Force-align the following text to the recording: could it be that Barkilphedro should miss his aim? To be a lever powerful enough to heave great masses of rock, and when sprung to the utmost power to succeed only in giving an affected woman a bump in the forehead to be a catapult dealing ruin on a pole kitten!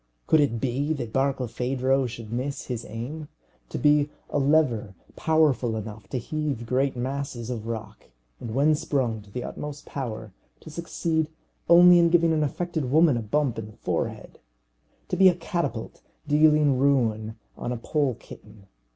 could 0.25 0.39
it 0.39 0.59
be 0.59 0.93
that 0.93 1.13
Barkilphedro 1.13 2.07
should 2.07 2.33
miss 2.33 2.65
his 2.65 2.87
aim? 2.89 3.27
To 3.69 3.77
be 3.77 4.09
a 4.31 4.39
lever 4.39 4.95
powerful 5.15 5.75
enough 5.75 6.07
to 6.09 6.17
heave 6.17 6.65
great 6.65 6.97
masses 6.97 7.51
of 7.51 7.67
rock, 7.67 8.05
and 8.39 8.55
when 8.55 8.73
sprung 8.73 9.21
to 9.21 9.29
the 9.29 9.43
utmost 9.43 9.85
power 9.85 10.33
to 10.61 10.71
succeed 10.71 11.29
only 11.69 11.99
in 11.99 12.09
giving 12.09 12.33
an 12.33 12.41
affected 12.43 12.89
woman 12.89 13.15
a 13.15 13.21
bump 13.21 13.59
in 13.59 13.67
the 13.67 13.77
forehead 13.77 14.39
to 15.09 15.15
be 15.15 15.29
a 15.29 15.35
catapult 15.35 16.01
dealing 16.27 16.79
ruin 16.79 17.35
on 17.55 17.71
a 17.71 17.77
pole 17.77 18.15
kitten! 18.15 18.65